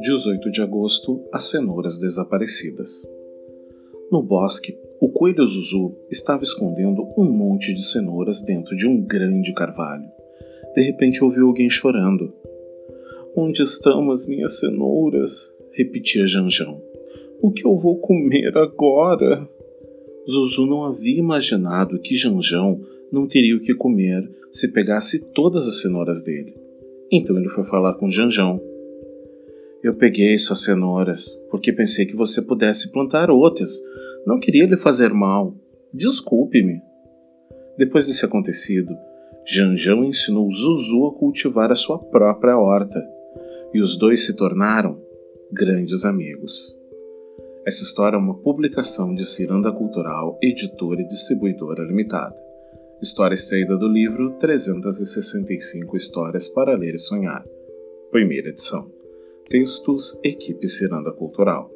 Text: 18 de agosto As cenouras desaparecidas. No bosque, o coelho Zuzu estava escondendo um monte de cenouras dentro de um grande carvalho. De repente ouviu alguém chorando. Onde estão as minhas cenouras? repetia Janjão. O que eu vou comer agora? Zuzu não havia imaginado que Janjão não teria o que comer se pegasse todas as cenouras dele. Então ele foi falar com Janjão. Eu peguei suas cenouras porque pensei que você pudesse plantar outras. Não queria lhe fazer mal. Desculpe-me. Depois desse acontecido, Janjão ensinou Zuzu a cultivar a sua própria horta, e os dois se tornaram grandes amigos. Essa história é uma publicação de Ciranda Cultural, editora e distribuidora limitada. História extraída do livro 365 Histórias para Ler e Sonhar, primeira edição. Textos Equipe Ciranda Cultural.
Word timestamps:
18 0.00 0.50
de 0.50 0.62
agosto 0.62 1.22
As 1.32 1.44
cenouras 1.44 1.98
desaparecidas. 1.98 3.06
No 4.10 4.22
bosque, 4.22 4.78
o 5.00 5.10
coelho 5.10 5.46
Zuzu 5.46 5.94
estava 6.10 6.42
escondendo 6.42 7.06
um 7.16 7.30
monte 7.30 7.74
de 7.74 7.82
cenouras 7.84 8.42
dentro 8.42 8.74
de 8.74 8.88
um 8.88 9.00
grande 9.00 9.52
carvalho. 9.52 10.08
De 10.74 10.82
repente 10.82 11.22
ouviu 11.22 11.46
alguém 11.46 11.68
chorando. 11.68 12.32
Onde 13.36 13.62
estão 13.62 14.10
as 14.10 14.26
minhas 14.26 14.58
cenouras? 14.58 15.54
repetia 15.72 16.26
Janjão. 16.26 16.82
O 17.42 17.52
que 17.52 17.66
eu 17.66 17.76
vou 17.76 17.98
comer 17.98 18.56
agora? 18.56 19.48
Zuzu 20.28 20.66
não 20.66 20.84
havia 20.84 21.18
imaginado 21.18 21.98
que 21.98 22.16
Janjão 22.16 22.80
não 23.12 23.26
teria 23.26 23.56
o 23.56 23.60
que 23.60 23.74
comer 23.74 24.28
se 24.50 24.72
pegasse 24.72 25.32
todas 25.32 25.66
as 25.66 25.80
cenouras 25.80 26.22
dele. 26.22 26.54
Então 27.12 27.36
ele 27.36 27.48
foi 27.48 27.64
falar 27.64 27.94
com 27.94 28.08
Janjão. 28.08 28.60
Eu 29.82 29.94
peguei 29.94 30.36
suas 30.38 30.62
cenouras 30.62 31.34
porque 31.50 31.72
pensei 31.72 32.06
que 32.06 32.16
você 32.16 32.42
pudesse 32.42 32.92
plantar 32.92 33.30
outras. 33.30 33.80
Não 34.26 34.38
queria 34.38 34.66
lhe 34.66 34.76
fazer 34.76 35.12
mal. 35.12 35.54
Desculpe-me. 35.92 36.80
Depois 37.76 38.06
desse 38.06 38.24
acontecido, 38.24 38.94
Janjão 39.46 40.04
ensinou 40.04 40.50
Zuzu 40.50 41.06
a 41.06 41.18
cultivar 41.18 41.70
a 41.72 41.74
sua 41.74 41.98
própria 41.98 42.58
horta, 42.58 43.02
e 43.72 43.80
os 43.80 43.96
dois 43.96 44.26
se 44.26 44.36
tornaram 44.36 45.00
grandes 45.50 46.04
amigos. 46.04 46.78
Essa 47.66 47.82
história 47.82 48.16
é 48.16 48.18
uma 48.18 48.38
publicação 48.38 49.14
de 49.14 49.24
Ciranda 49.24 49.72
Cultural, 49.72 50.38
editora 50.42 51.00
e 51.00 51.06
distribuidora 51.06 51.84
limitada. 51.84 52.36
História 53.02 53.32
extraída 53.32 53.78
do 53.78 53.88
livro 53.88 54.36
365 54.38 55.96
Histórias 55.96 56.48
para 56.48 56.76
Ler 56.76 56.94
e 56.94 56.98
Sonhar, 56.98 57.42
primeira 58.10 58.50
edição. 58.50 58.92
Textos 59.48 60.20
Equipe 60.22 60.68
Ciranda 60.68 61.10
Cultural. 61.10 61.70